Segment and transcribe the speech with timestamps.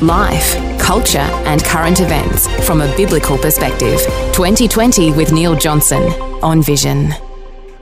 [0.00, 4.00] Life, culture, and current events from a biblical perspective.
[4.32, 6.02] 2020 with Neil Johnson
[6.42, 7.12] on Vision.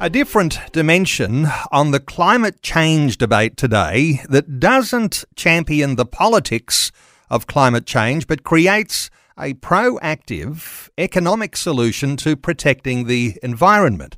[0.00, 6.92] A different dimension on the climate change debate today that doesn't champion the politics
[7.30, 14.16] of climate change but creates a proactive economic solution to protecting the environment.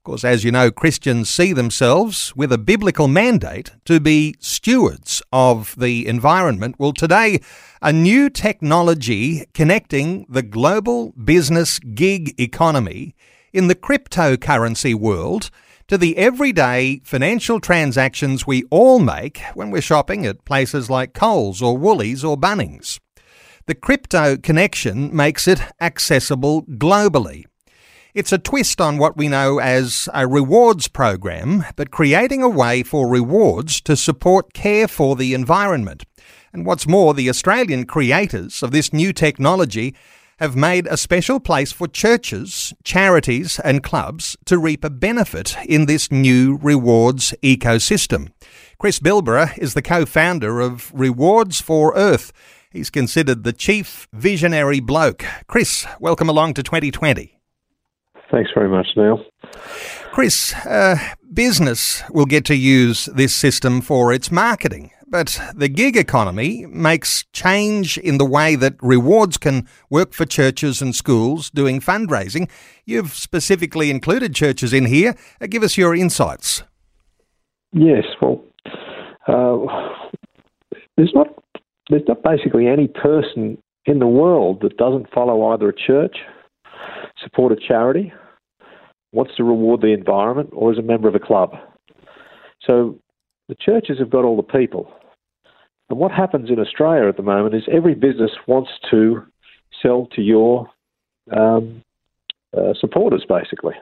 [0.00, 5.20] Of course, as you know, Christians see themselves with a biblical mandate to be stewards
[5.30, 6.76] of the environment.
[6.78, 7.40] Well, today,
[7.82, 13.14] a new technology connecting the global business gig economy
[13.52, 15.50] in the cryptocurrency world
[15.88, 21.60] to the everyday financial transactions we all make when we're shopping at places like Coles
[21.60, 22.98] or Woolies or Bunnings.
[23.66, 27.44] The crypto connection makes it accessible globally.
[28.12, 32.82] It's a twist on what we know as a rewards program, but creating a way
[32.82, 36.04] for rewards to support care for the environment.
[36.52, 39.94] And what's more, the Australian creators of this new technology
[40.40, 45.86] have made a special place for churches, charities, and clubs to reap a benefit in
[45.86, 48.32] this new rewards ecosystem.
[48.78, 52.32] Chris Bilborough is the co founder of Rewards for Earth.
[52.72, 55.24] He's considered the chief visionary bloke.
[55.46, 57.39] Chris, welcome along to 2020.
[58.30, 59.24] Thanks very much, Neil.
[60.12, 60.96] Chris, uh,
[61.32, 67.24] business will get to use this system for its marketing, but the gig economy makes
[67.32, 72.48] change in the way that rewards can work for churches and schools doing fundraising.
[72.84, 75.16] You've specifically included churches in here.
[75.40, 76.62] Uh, give us your insights.
[77.72, 78.42] Yes, well,
[79.28, 79.58] uh,
[80.96, 81.28] there's not
[81.88, 86.16] there's not basically any person in the world that doesn't follow either a church,
[87.22, 88.12] support a charity,
[89.12, 91.54] wants to reward the environment, or is a member of a club.
[92.66, 92.98] So
[93.48, 94.92] the churches have got all the people.
[95.88, 99.22] And what happens in Australia at the moment is every business wants to
[99.82, 100.70] sell to your
[101.36, 101.82] um,
[102.56, 103.74] uh, supporters, basically.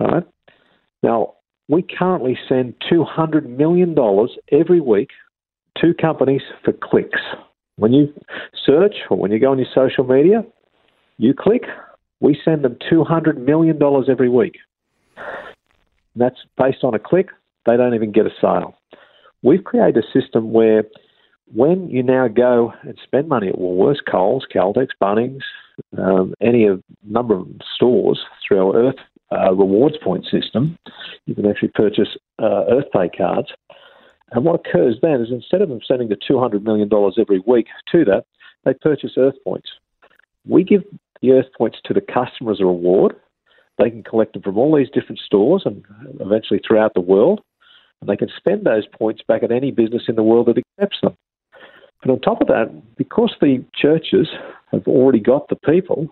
[0.00, 0.24] All right?
[1.02, 1.34] Now,
[1.68, 3.96] we currently send $200 million
[4.50, 5.10] every week
[5.78, 7.20] to companies for clicks.
[7.76, 8.12] When you
[8.64, 10.44] search or when you go on your social media,
[11.18, 11.62] you click,
[12.22, 13.78] we send them $200 million
[14.08, 14.58] every week.
[16.14, 17.28] That's based on a click,
[17.66, 18.74] they don't even get a sale.
[19.42, 20.84] We've created a system where
[21.52, 25.40] when you now go and spend money at Woolworths, Coles, Caltex, Bunnings,
[25.98, 28.96] um, any of number of stores through our Earth
[29.32, 30.78] uh, rewards point system,
[31.26, 33.48] you can actually purchase uh, EarthPay cards.
[34.30, 38.04] And what occurs then is instead of them sending the $200 million every week to
[38.04, 38.24] that,
[38.64, 39.68] they purchase Earth points.
[40.46, 40.82] We give
[41.22, 43.14] the Earth points to the customer as a reward.
[43.78, 45.84] They can collect them from all these different stores and
[46.20, 47.40] eventually throughout the world.
[48.00, 50.98] And they can spend those points back at any business in the world that accepts
[51.02, 51.16] them.
[52.02, 54.28] But on top of that, because the churches
[54.72, 56.08] have already got the people,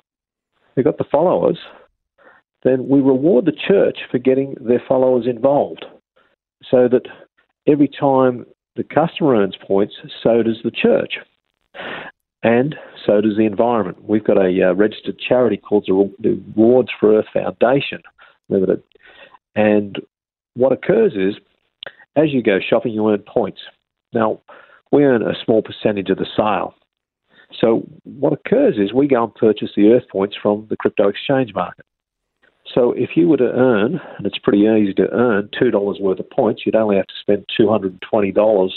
[0.75, 1.59] they've got the followers,
[2.63, 5.85] then we reward the church for getting their followers involved.
[6.71, 7.07] So that
[7.67, 8.47] every time
[8.77, 11.15] the customer earns points, so does the church
[12.43, 12.75] and
[13.05, 14.03] so does the environment.
[14.03, 18.03] We've got a uh, registered charity called the Rewards for Earth Foundation
[18.49, 18.83] Limited.
[19.55, 19.99] And
[20.55, 21.35] what occurs is,
[22.17, 23.61] as you go shopping, you earn points.
[24.13, 24.41] Now,
[24.91, 26.75] we earn a small percentage of the sale.
[27.61, 31.53] So what occurs is we go and purchase the Earth points from the crypto exchange
[31.55, 31.85] market.
[32.75, 36.31] So if you were to earn, and it's pretty easy to earn, $2 worth of
[36.31, 38.71] points, you'd only have to spend $220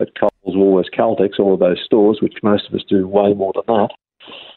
[0.00, 3.52] at Coles, Woolworths, Caltex, all of those stores, which most of us do way more
[3.54, 3.88] than that.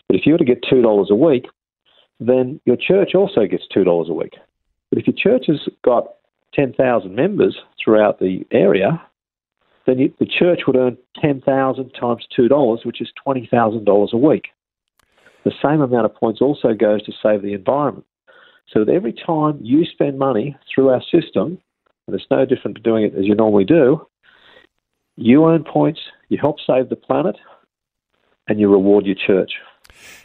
[0.07, 1.45] But if you were to get $2 a week,
[2.19, 4.33] then your church also gets $2 a week.
[4.89, 6.13] But if your church has got
[6.53, 9.01] 10,000 members throughout the area,
[9.85, 14.49] then you, the church would earn 10,000 times $2, which is $20,000 a week.
[15.43, 18.05] The same amount of points also goes to save the environment.
[18.71, 21.57] So that every time you spend money through our system,
[22.07, 24.05] and it's no different to doing it as you normally do,
[25.15, 25.99] you earn points,
[26.29, 27.37] you help save the planet,
[28.47, 29.51] and you reward your church.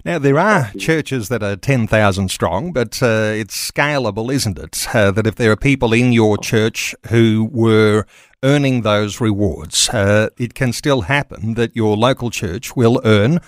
[0.05, 4.87] Now, there are churches that are 10,000 strong, but uh, it's scalable, isn't it?
[4.95, 8.07] Uh, that if there are people in your church who were
[8.43, 13.41] earning those rewards, uh, it can still happen that your local church will earn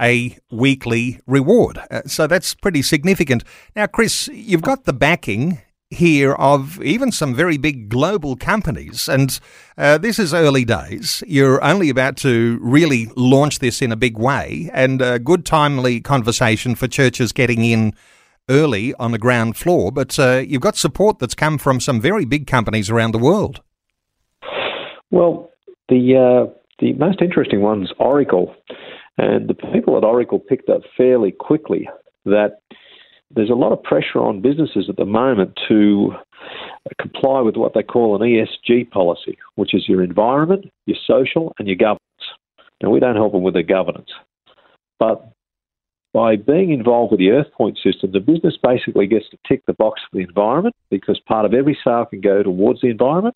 [0.00, 1.78] a weekly reward.
[1.90, 3.44] Uh, so that's pretty significant.
[3.74, 5.58] Now, Chris, you've got the backing
[5.90, 9.38] here of even some very big global companies, and
[9.78, 11.22] uh, this is early days.
[11.26, 16.00] You're only about to really launch this in a big way, and a good, timely
[16.00, 17.94] conversation for churches getting in
[18.48, 19.92] early on the ground floor.
[19.92, 23.62] But uh, you've got support that's come from some very big companies around the world.
[25.10, 25.50] Well,
[25.88, 28.54] the uh, the most interesting one's Oracle,
[29.18, 31.88] and the people at Oracle picked up fairly quickly
[32.24, 32.60] that
[33.34, 37.74] there's a lot of pressure on businesses at the moment to uh, comply with what
[37.74, 42.00] they call an ESG policy, which is your environment, your social, and your governance.
[42.82, 44.10] Now, we don't help them with their governance,
[44.98, 45.32] but
[46.12, 50.00] by being involved with the EarthPoint system, the business basically gets to tick the box
[50.10, 53.34] for the environment because part of every sale can go towards the environment,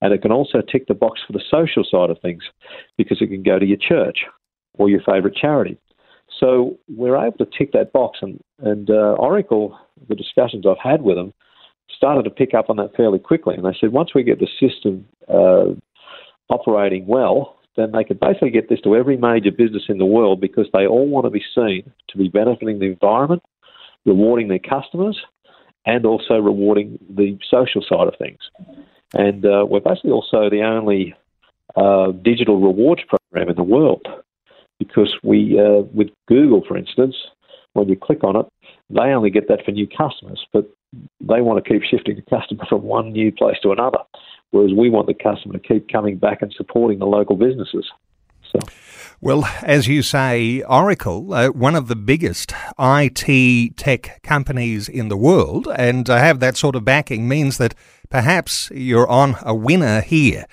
[0.00, 2.42] and it can also tick the box for the social side of things
[2.98, 4.24] because it can go to your church
[4.76, 5.78] or your favourite charity.
[6.38, 9.78] So we're able to tick that box, and, and uh, Oracle,
[10.08, 11.32] the discussions I've had with them,
[11.96, 13.54] started to pick up on that fairly quickly.
[13.54, 15.72] And they said once we get the system uh,
[16.52, 20.40] operating well, then they could basically get this to every major business in the world
[20.40, 23.42] because they all want to be seen to be benefiting the environment,
[24.04, 25.18] rewarding their customers,
[25.84, 28.38] and also rewarding the social side of things.
[29.14, 31.14] And uh, we're basically also the only
[31.76, 34.06] uh, digital rewards program in the world
[34.78, 37.14] because we, uh, with Google, for instance,
[37.72, 38.46] when you click on it,
[38.90, 40.70] they only get that for new customers, but
[41.20, 43.98] they want to keep shifting the customer from one new place to another,
[44.50, 47.86] whereas we want the customer to keep coming back and supporting the local businesses.
[48.52, 48.60] So.
[49.20, 55.16] Well, as you say, Oracle, uh, one of the biggest IT tech companies in the
[55.16, 57.74] world, and to have that sort of backing means that
[58.08, 60.46] perhaps you're on a winner here.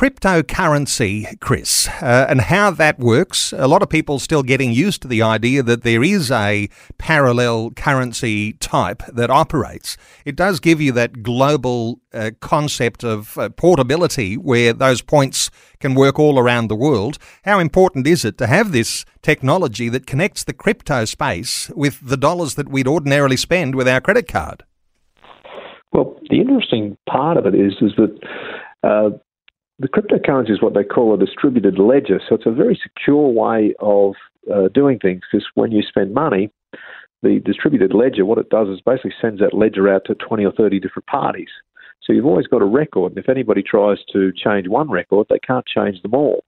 [0.00, 3.52] Cryptocurrency, Chris, uh, and how that works.
[3.52, 7.72] A lot of people still getting used to the idea that there is a parallel
[7.72, 9.98] currency type that operates.
[10.24, 15.50] It does give you that global uh, concept of uh, portability where those points
[15.80, 17.18] can work all around the world.
[17.44, 22.16] How important is it to have this technology that connects the crypto space with the
[22.16, 24.64] dollars that we'd ordinarily spend with our credit card?
[25.92, 28.18] Well, the interesting part of it is is that
[28.82, 29.10] uh,
[29.80, 32.20] the cryptocurrency is what they call a distributed ledger.
[32.28, 34.14] So it's a very secure way of
[34.52, 36.50] uh, doing things because when you spend money,
[37.22, 40.52] the distributed ledger, what it does is basically sends that ledger out to 20 or
[40.52, 41.48] 30 different parties.
[42.02, 45.38] So you've always got a record, and if anybody tries to change one record, they
[45.38, 46.44] can't change them all.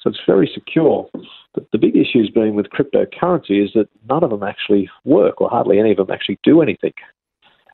[0.00, 1.08] So it's very secure.
[1.54, 5.40] But the big issue has been with cryptocurrency is that none of them actually work,
[5.40, 6.92] or hardly any of them actually do anything.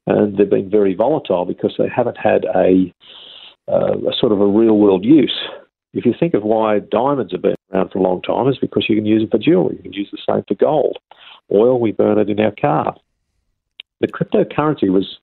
[0.06, 2.92] And they've been very volatile because they haven't had a
[3.68, 5.36] a sort of a real world use.
[5.92, 8.86] If you think of why diamonds have been around for a long time, is because
[8.88, 9.76] you can use it for jewelry.
[9.76, 10.98] You can use the same for gold.
[11.52, 12.94] Oil, we burn it in our car.
[14.00, 15.18] The cryptocurrency was,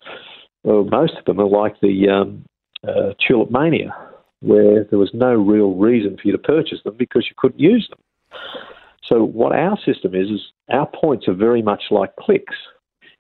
[0.64, 2.44] well, most of them are like the um,
[2.88, 3.96] uh, tulip mania,
[4.42, 7.88] where there was no real reason for you to purchase them because you couldn't use
[7.90, 8.00] them.
[9.06, 10.42] So what our system is is
[10.72, 12.56] our points are very much like clicks,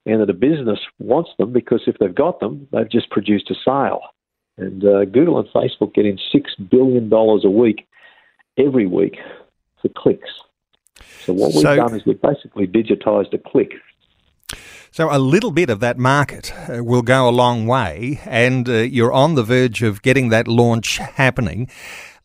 [0.05, 3.55] and that a business wants them because if they've got them, they've just produced a
[3.65, 4.01] sale.
[4.57, 7.87] And uh, Google and Facebook getting $6 billion a week
[8.57, 9.17] every week
[9.81, 10.29] for clicks.
[11.21, 13.71] So what we've done is we've basically digitized a click.
[14.91, 18.73] So a little bit of that market uh, will go a long way, and uh,
[18.73, 21.67] you're on the verge of getting that launch happening.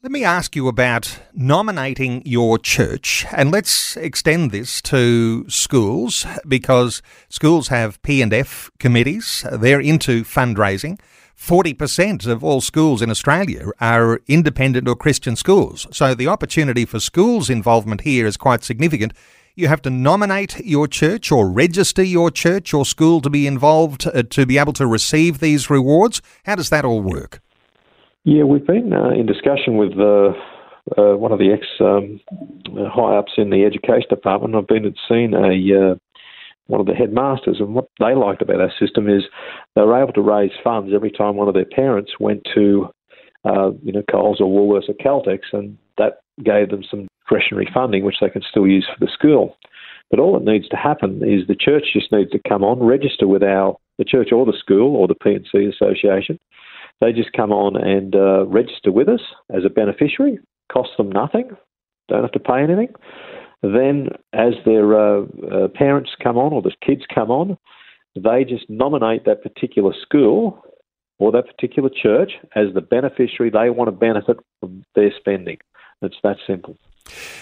[0.03, 7.01] Let me ask you about nominating your church, and let's extend this to schools because
[7.31, 9.47] schools have P and F committees.
[9.51, 11.01] They're into fundraising.
[11.39, 15.87] 40% of all schools in Australia are independent or Christian schools.
[15.93, 19.13] So the opportunity for schools' involvement here is quite significant.
[19.55, 24.07] You have to nominate your church or register your church or school to be involved
[24.07, 26.21] uh, to be able to receive these rewards.
[26.45, 27.41] How does that all work?
[28.25, 29.93] Yeah, we've been uh, in discussion with
[30.97, 32.21] uh, one of the ex um,
[32.77, 34.55] uh, high ups in the education department.
[34.55, 35.95] I've been and seen a uh,
[36.69, 37.59] one of the headmasters.
[37.59, 39.25] And what they liked about our system is
[39.75, 42.89] they were able to raise funds every time one of their parents went to,
[43.45, 48.05] uh, you know, Coles or Woolworths or Caltex, and that gave them some discretionary funding,
[48.05, 49.57] which they can still use for the school.
[50.11, 53.27] But all that needs to happen is the church just needs to come on, register
[53.27, 56.39] with our the church or the school or the P&C association.
[57.01, 59.21] They just come on and uh, register with us
[59.51, 60.39] as a beneficiary.
[60.73, 61.51] Costs them nothing.
[62.09, 62.89] Don't have to pay anything.
[63.63, 65.23] Then, as their uh,
[65.53, 67.59] uh, parents come on or the kids come on,
[68.15, 70.63] they just nominate that particular school
[71.19, 75.59] or that particular church as the beneficiary they want to benefit from their spending.
[76.03, 76.77] It's that simple.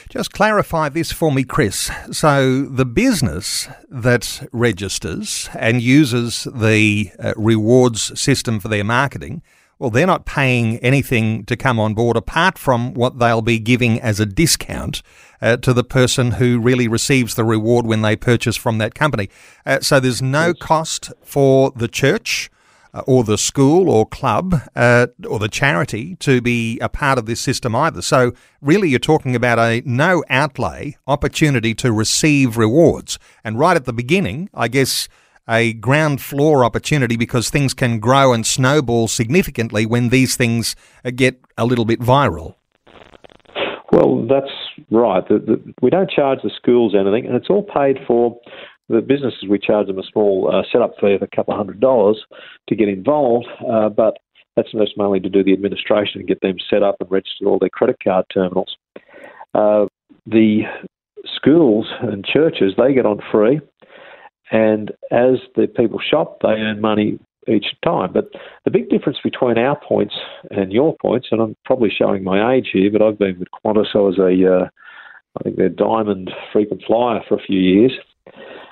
[0.09, 1.91] Just clarify this for me, Chris.
[2.13, 9.43] So, the business that registers and uses the uh, rewards system for their marketing,
[9.79, 14.01] well, they're not paying anything to come on board apart from what they'll be giving
[14.01, 15.03] as a discount
[15.43, 19.29] uh, to the person who really receives the reward when they purchase from that company.
[19.67, 22.51] Uh, so, there's no cost for the church
[22.95, 27.27] uh, or the school or club uh, or the charity to be a part of
[27.27, 28.01] this system either.
[28.01, 33.19] So, really, you're talking about a no outlay opportunity to receive rewards.
[33.45, 35.07] And right at the beginning, I guess
[35.49, 41.11] a ground floor opportunity because things can grow and snowball significantly when these things uh,
[41.15, 42.55] get a little bit viral.
[43.93, 44.51] Well, that's
[44.91, 45.27] right.
[45.29, 48.39] The, the, we don't charge the schools anything, and it's all paid for
[48.89, 51.81] the businesses, we charge them a small uh, setup fee of a couple of hundred
[51.81, 52.23] dollars
[52.69, 54.19] to get involved, uh, but
[54.55, 57.59] that's just mainly to do the administration and get them set up and register all
[57.59, 58.77] their credit card terminals.
[59.55, 59.87] Uh,
[60.25, 60.63] the
[61.35, 63.61] schools and churches, they get on free,
[64.51, 68.13] and as the people shop, they earn money each time.
[68.13, 68.31] But
[68.65, 70.15] the big difference between our points
[70.51, 73.95] and your points, and I'm probably showing my age here, but I've been with Qantas.
[73.95, 74.69] I was a, uh,
[75.39, 77.93] I think they're diamond frequent flyer for a few years.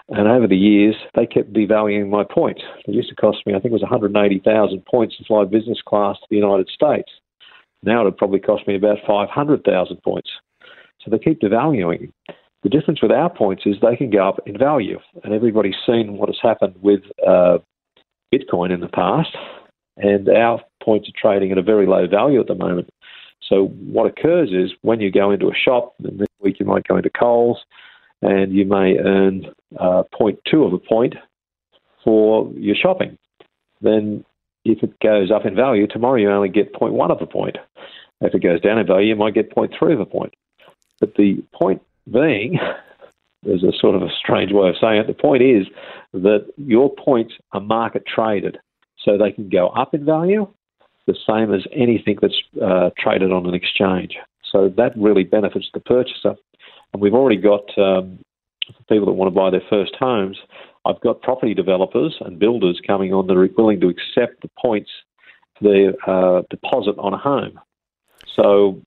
[0.08, 2.62] And over the years, they kept devaluing my points.
[2.86, 6.16] It used to cost me, I think it was 180,000 points to fly business class
[6.16, 7.10] to the United States.
[7.82, 10.30] Now it would probably cost me about 500,000 points.
[11.00, 12.12] So they keep devaluing.
[12.64, 14.98] The difference with our points is they can go up in value.
[15.22, 17.58] And everybody's seen what has happened with uh,
[18.34, 19.36] Bitcoin in the past.
[19.98, 22.88] And our points are trading at a very low value at the moment.
[23.48, 26.88] So what occurs is when you go into a shop, and this week you might
[26.88, 27.58] go into Coles,
[28.22, 29.46] and you may earn
[29.78, 31.14] uh, 0.2 of a point
[32.02, 33.18] for your shopping.
[33.82, 34.24] Then,
[34.64, 37.58] if it goes up in value, tomorrow you only get 0.1 of a point.
[38.22, 40.32] If it goes down in value, you might get 0.3 of a point.
[41.00, 42.58] But the point being,
[43.42, 45.06] there's a sort of a strange way of saying it.
[45.06, 45.66] The point is
[46.12, 48.58] that your points are market traded,
[48.98, 50.46] so they can go up in value,
[51.06, 54.16] the same as anything that's uh, traded on an exchange.
[54.50, 56.36] So that really benefits the purchaser
[56.94, 58.20] and we've already got um,
[58.88, 60.38] people that want to buy their first homes.
[60.86, 64.90] I've got property developers and builders coming on that are willing to accept the points
[65.58, 67.58] for their uh, deposit on a home.
[68.36, 68.80] So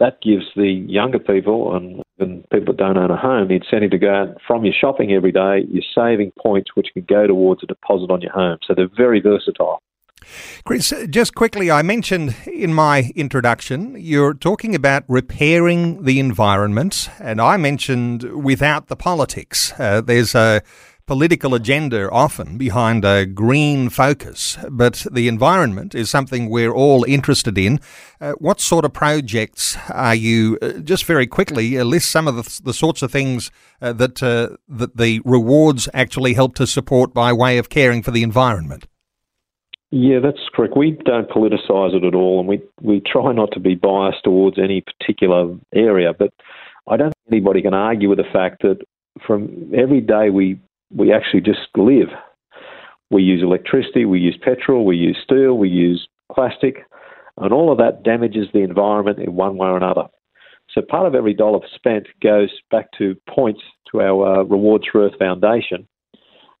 [0.00, 3.90] that gives the younger people and, and people that don't own a home the incentive
[3.92, 7.62] to go out from your shopping every day, you're saving points which can go towards
[7.62, 8.58] a deposit on your home.
[8.66, 9.80] So they're very versatile.
[10.64, 17.40] Chris, just quickly, I mentioned in my introduction, you're talking about repairing the environment, and
[17.40, 19.72] I mentioned without the politics.
[19.78, 20.62] Uh, there's a
[21.10, 27.58] political agenda often behind a green focus, but the environment is something we're all interested
[27.58, 27.80] in.
[28.20, 32.36] Uh, what sort of projects are you, uh, just very quickly, uh, list some of
[32.36, 33.50] the, the sorts of things
[33.82, 38.12] uh, that, uh, that the rewards actually help to support by way of caring for
[38.12, 38.86] the environment?
[39.90, 40.76] Yeah, that's correct.
[40.76, 44.60] We don't politicise it at all, and we, we try not to be biased towards
[44.60, 46.12] any particular area.
[46.16, 46.30] But
[46.86, 48.78] I don't think anybody can argue with the fact that
[49.26, 50.60] from every day we
[50.94, 52.08] we actually just live.
[53.10, 56.84] We use electricity, we use petrol, we use steel, we use plastic,
[57.38, 60.04] and all of that damages the environment in one way or another.
[60.72, 65.04] So part of every dollar spent goes back to points to our uh, Rewards for
[65.04, 65.88] Earth Foundation,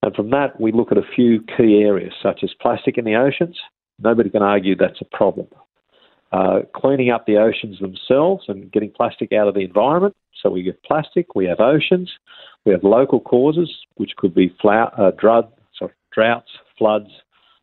[0.02, 3.16] and from that, we look at a few key areas, such as plastic in the
[3.16, 3.58] oceans.
[3.98, 5.46] Nobody can argue that's a problem.
[6.32, 10.16] Uh, cleaning up the oceans themselves and getting plastic out of the environment.
[10.42, 12.10] So we have plastic, we have oceans,
[12.64, 15.10] we have local causes, which could be uh,
[15.78, 17.10] sorry, droughts, floods,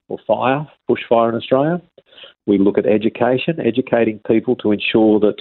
[0.10, 1.82] or fire, bushfire in Australia.
[2.46, 5.38] We look at education, educating people to ensure that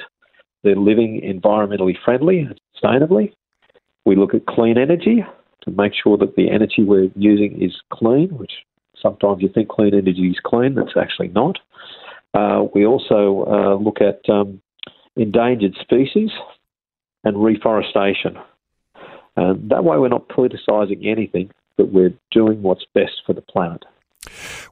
[0.63, 3.33] they're living environmentally friendly and sustainably.
[4.05, 5.25] We look at clean energy,
[5.63, 8.53] to make sure that the energy we're using is clean, which
[9.01, 11.59] sometimes you think clean energy is clean, that's actually not.
[12.35, 14.61] Uh, we also uh, look at um,
[15.17, 16.31] endangered species
[17.27, 18.39] and reforestation.
[19.37, 23.85] And that way, we're not politicising anything, but we're doing what's best for the planet.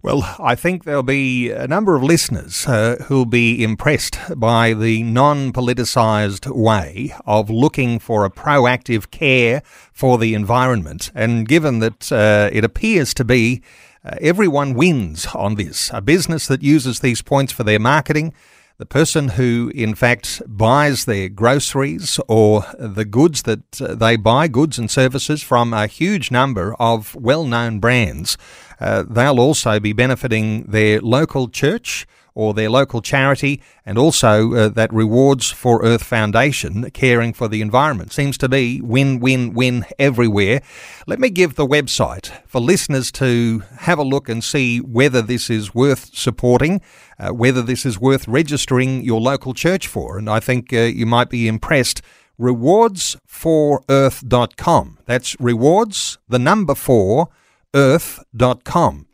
[0.02, 5.02] Well, I think there'll be a number of listeners uh, who'll be impressed by the
[5.02, 11.10] non politicised way of looking for a proactive care for the environment.
[11.14, 13.62] And given that uh, it appears to be
[14.04, 18.32] uh, everyone wins on this, a business that uses these points for their marketing,
[18.78, 24.48] the person who, in fact, buys their groceries or the goods that uh, they buy,
[24.48, 28.36] goods and services from a huge number of well known brands,
[28.80, 34.68] uh, they'll also be benefiting their local church or their local charity, and also uh,
[34.68, 38.12] that Rewards for Earth Foundation caring for the environment.
[38.12, 40.60] Seems to be win, win, win everywhere.
[41.06, 45.48] Let me give the website for listeners to have a look and see whether this
[45.48, 46.80] is worth supporting,
[47.18, 50.18] uh, whether this is worth registering your local church for.
[50.18, 52.02] And I think uh, you might be impressed.
[52.40, 54.98] Rewards4earth.com.
[55.06, 57.28] That's rewards, the number four,
[57.74, 59.06] earth.com.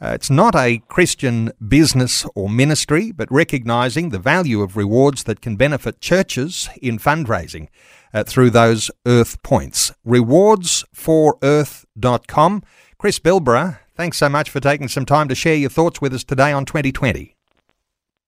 [0.00, 5.40] Uh, it's not a Christian business or ministry, but recognising the value of rewards that
[5.40, 7.66] can benefit churches in fundraising
[8.14, 9.90] uh, through those Earth points.
[10.06, 12.62] Rewards4earth.com.
[12.96, 16.22] Chris Bilborough, thanks so much for taking some time to share your thoughts with us
[16.24, 17.37] today on 2020.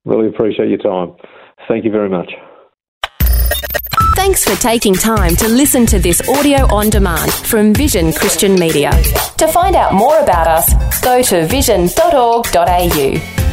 [0.04, 1.14] Really appreciate your time.
[1.68, 2.32] Thank you very much.
[4.16, 8.90] Thanks for taking time to listen to this audio on demand from Vision Christian Media.
[9.38, 13.49] To find out more about us, go to vision.org.au.